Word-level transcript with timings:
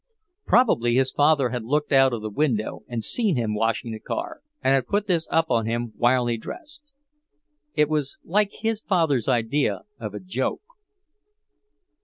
Probably 0.47 0.95
his 0.95 1.11
father 1.11 1.49
had 1.49 1.63
looked 1.63 1.91
out 1.91 2.11
of 2.11 2.23
the 2.23 2.31
window 2.31 2.81
and 2.87 3.03
seen 3.03 3.35
him 3.35 3.53
washing 3.53 3.91
the 3.91 3.99
car, 3.99 4.41
and 4.63 4.73
had 4.73 4.87
put 4.87 5.05
this 5.05 5.27
up 5.29 5.51
on 5.51 5.67
him 5.67 5.93
while 5.95 6.25
he 6.25 6.37
dressed. 6.37 6.91
It 7.75 7.87
was 7.87 8.17
like 8.23 8.49
his 8.51 8.81
father's 8.81 9.29
idea 9.29 9.81
of 9.99 10.15
a 10.15 10.19
joke. 10.19 10.63